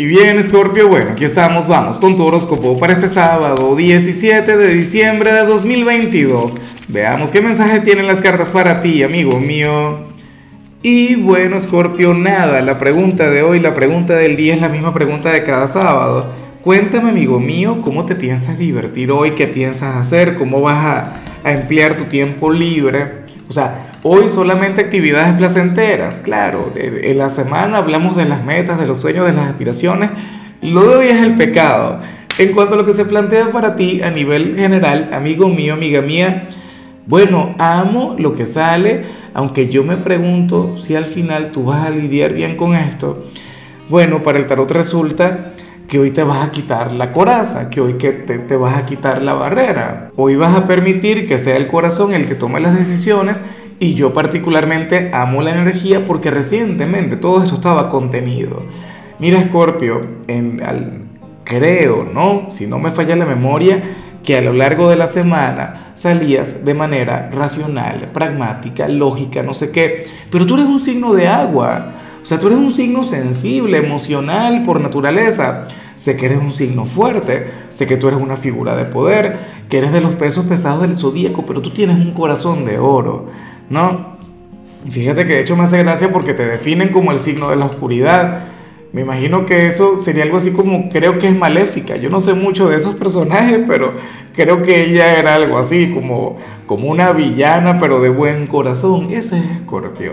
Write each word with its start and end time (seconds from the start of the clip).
Y 0.00 0.06
bien, 0.06 0.40
Scorpio, 0.44 0.86
bueno, 0.86 1.10
aquí 1.10 1.24
estamos, 1.24 1.66
vamos 1.66 1.98
con 1.98 2.16
tu 2.16 2.24
horóscopo 2.24 2.78
para 2.78 2.92
este 2.92 3.08
sábado 3.08 3.74
17 3.74 4.56
de 4.56 4.72
diciembre 4.72 5.32
de 5.32 5.44
2022. 5.44 6.56
Veamos 6.86 7.32
qué 7.32 7.40
mensaje 7.40 7.80
tienen 7.80 8.06
las 8.06 8.22
cartas 8.22 8.52
para 8.52 8.80
ti, 8.80 9.02
amigo 9.02 9.40
mío. 9.40 9.98
Y 10.84 11.16
bueno, 11.16 11.58
Scorpio, 11.58 12.14
nada, 12.14 12.62
la 12.62 12.78
pregunta 12.78 13.28
de 13.28 13.42
hoy, 13.42 13.58
la 13.58 13.74
pregunta 13.74 14.14
del 14.14 14.36
día 14.36 14.54
es 14.54 14.60
la 14.60 14.68
misma 14.68 14.94
pregunta 14.94 15.32
de 15.32 15.42
cada 15.42 15.66
sábado. 15.66 16.32
Cuéntame, 16.62 17.10
amigo 17.10 17.40
mío, 17.40 17.82
cómo 17.82 18.06
te 18.06 18.14
piensas 18.14 18.56
divertir 18.56 19.10
hoy, 19.10 19.32
qué 19.32 19.48
piensas 19.48 19.96
hacer, 19.96 20.36
cómo 20.36 20.60
vas 20.60 20.76
a, 20.76 21.14
a 21.42 21.52
emplear 21.52 21.96
tu 21.96 22.04
tiempo 22.04 22.52
libre. 22.52 23.24
O 23.48 23.52
sea, 23.52 23.87
Hoy 24.04 24.28
solamente 24.28 24.80
actividades 24.80 25.32
placenteras, 25.34 26.20
claro, 26.20 26.72
en 26.76 27.18
la 27.18 27.28
semana 27.28 27.78
hablamos 27.78 28.16
de 28.16 28.26
las 28.26 28.44
metas, 28.44 28.78
de 28.78 28.86
los 28.86 29.00
sueños, 29.00 29.26
de 29.26 29.32
las 29.32 29.48
aspiraciones, 29.48 30.10
lo 30.62 30.82
de 30.82 30.96
hoy 30.96 31.06
es 31.08 31.20
el 31.20 31.34
pecado. 31.34 32.00
En 32.38 32.52
cuanto 32.52 32.74
a 32.74 32.76
lo 32.76 32.86
que 32.86 32.92
se 32.92 33.04
plantea 33.04 33.50
para 33.50 33.74
ti 33.74 34.00
a 34.00 34.10
nivel 34.10 34.54
general, 34.54 35.10
amigo 35.12 35.48
mío, 35.48 35.74
amiga 35.74 36.00
mía, 36.00 36.48
bueno, 37.06 37.56
amo 37.58 38.14
lo 38.16 38.36
que 38.36 38.46
sale, 38.46 39.04
aunque 39.34 39.68
yo 39.68 39.82
me 39.82 39.96
pregunto 39.96 40.78
si 40.78 40.94
al 40.94 41.06
final 41.06 41.50
tú 41.50 41.64
vas 41.64 41.84
a 41.84 41.90
lidiar 41.90 42.34
bien 42.34 42.56
con 42.56 42.76
esto. 42.76 43.26
Bueno, 43.88 44.22
para 44.22 44.38
el 44.38 44.46
tarot 44.46 44.70
resulta 44.70 45.54
que 45.88 45.98
hoy 45.98 46.12
te 46.12 46.22
vas 46.22 46.46
a 46.46 46.52
quitar 46.52 46.92
la 46.92 47.12
coraza, 47.12 47.68
que 47.68 47.80
hoy 47.80 47.94
que 47.94 48.12
te, 48.12 48.38
te 48.38 48.56
vas 48.56 48.76
a 48.76 48.86
quitar 48.86 49.22
la 49.22 49.34
barrera. 49.34 50.12
Hoy 50.14 50.36
vas 50.36 50.54
a 50.54 50.68
permitir 50.68 51.26
que 51.26 51.38
sea 51.38 51.56
el 51.56 51.66
corazón 51.66 52.14
el 52.14 52.28
que 52.28 52.36
tome 52.36 52.60
las 52.60 52.78
decisiones 52.78 53.42
y 53.80 53.94
yo 53.94 54.12
particularmente 54.12 55.10
amo 55.12 55.42
la 55.42 55.52
energía 55.52 56.04
porque 56.04 56.30
recientemente 56.30 57.16
todo 57.16 57.42
esto 57.42 57.56
estaba 57.56 57.88
contenido. 57.88 58.62
Mira, 59.18 59.42
Scorpio, 59.44 60.00
creo, 61.44 62.04
¿no? 62.04 62.46
Si 62.50 62.66
no 62.66 62.78
me 62.78 62.90
falla 62.90 63.16
la 63.16 63.26
memoria, 63.26 63.82
que 64.22 64.36
a 64.36 64.40
lo 64.40 64.52
largo 64.52 64.90
de 64.90 64.96
la 64.96 65.06
semana 65.06 65.92
salías 65.94 66.64
de 66.64 66.74
manera 66.74 67.30
racional, 67.32 68.10
pragmática, 68.12 68.88
lógica, 68.88 69.42
no 69.42 69.54
sé 69.54 69.70
qué. 69.70 70.04
Pero 70.30 70.46
tú 70.46 70.54
eres 70.54 70.66
un 70.66 70.78
signo 70.78 71.14
de 71.14 71.28
agua. 71.28 71.94
O 72.20 72.24
sea, 72.24 72.38
tú 72.38 72.48
eres 72.48 72.58
un 72.58 72.72
signo 72.72 73.04
sensible, 73.04 73.78
emocional 73.78 74.62
por 74.64 74.80
naturaleza. 74.80 75.66
Sé 75.94 76.16
que 76.16 76.26
eres 76.26 76.38
un 76.38 76.52
signo 76.52 76.84
fuerte, 76.84 77.50
sé 77.70 77.86
que 77.86 77.96
tú 77.96 78.06
eres 78.06 78.20
una 78.20 78.36
figura 78.36 78.76
de 78.76 78.84
poder, 78.84 79.64
que 79.68 79.78
eres 79.78 79.92
de 79.92 80.00
los 80.00 80.12
pesos 80.12 80.46
pesados 80.46 80.82
del 80.82 80.96
zodíaco, 80.96 81.44
pero 81.44 81.60
tú 81.60 81.70
tienes 81.70 81.96
un 81.96 82.12
corazón 82.12 82.64
de 82.64 82.78
oro. 82.78 83.26
¿No? 83.70 84.18
Fíjate 84.90 85.26
que 85.26 85.34
de 85.34 85.40
hecho 85.40 85.56
me 85.56 85.64
hace 85.64 85.82
gracia 85.82 86.10
porque 86.12 86.34
te 86.34 86.46
definen 86.46 86.88
como 86.90 87.12
el 87.12 87.18
signo 87.18 87.50
de 87.50 87.56
la 87.56 87.66
oscuridad. 87.66 88.44
Me 88.92 89.02
imagino 89.02 89.44
que 89.44 89.66
eso 89.66 90.00
sería 90.00 90.22
algo 90.22 90.38
así 90.38 90.52
como, 90.52 90.88
creo 90.88 91.18
que 91.18 91.28
es 91.28 91.36
maléfica. 91.36 91.96
Yo 91.96 92.08
no 92.08 92.20
sé 92.20 92.32
mucho 92.32 92.68
de 92.68 92.76
esos 92.76 92.94
personajes, 92.94 93.60
pero 93.66 93.92
creo 94.34 94.62
que 94.62 94.84
ella 94.84 95.18
era 95.18 95.34
algo 95.34 95.58
así, 95.58 95.92
como, 95.92 96.38
como 96.66 96.88
una 96.88 97.12
villana, 97.12 97.78
pero 97.78 98.00
de 98.00 98.08
buen 98.08 98.46
corazón. 98.46 99.12
Ese 99.12 99.38
es 99.38 99.44
Escorpio. 99.56 100.12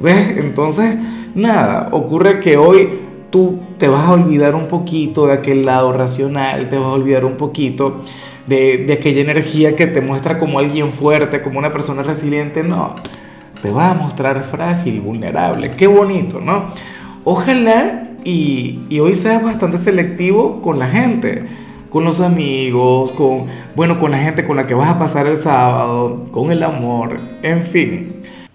¿Ves? 0.00 0.36
Entonces, 0.36 0.96
nada, 1.34 1.90
ocurre 1.92 2.40
que 2.40 2.56
hoy 2.56 3.07
tú 3.30 3.60
te 3.78 3.88
vas 3.88 4.06
a 4.06 4.12
olvidar 4.12 4.54
un 4.54 4.68
poquito 4.68 5.26
de 5.26 5.34
aquel 5.34 5.64
lado 5.64 5.92
racional, 5.92 6.68
te 6.68 6.76
vas 6.78 6.88
a 6.88 6.92
olvidar 6.92 7.24
un 7.24 7.36
poquito 7.36 8.02
de, 8.46 8.86
aquella 8.92 9.20
energía 9.20 9.76
que 9.76 9.86
te 9.86 10.00
muestra 10.00 10.38
como 10.38 10.58
alguien 10.58 10.90
fuerte, 10.90 11.42
como 11.42 11.58
una 11.58 11.70
persona 11.70 12.02
resiliente, 12.02 12.62
no, 12.62 12.94
te 13.62 13.70
va 13.70 13.90
a 13.90 13.94
mostrar 13.94 14.42
frágil, 14.42 15.00
vulnerable, 15.00 15.70
qué 15.76 15.86
bonito, 15.86 16.40
¿no? 16.40 16.72
Ojalá 17.24 18.08
y, 18.24 18.80
y 18.88 19.00
hoy 19.00 19.14
seas 19.14 19.42
bastante 19.42 19.78
selectivo 19.78 20.62
con 20.62 20.78
la 20.78 20.88
gente, 20.88 21.44
con 21.90 22.04
los 22.04 22.20
amigos, 22.20 23.12
con, 23.12 23.46
bueno, 23.74 23.98
con 23.98 24.10
la 24.10 24.18
gente 24.18 24.44
con 24.44 24.56
la 24.56 24.66
que 24.66 24.74
vas 24.74 24.88
a 24.88 24.98
pasar 24.98 25.26
el 25.26 25.36
sábado, 25.36 26.28
con 26.30 26.50
el 26.50 26.62
amor, 26.62 27.18
en 27.42 27.62
fin. 27.62 28.22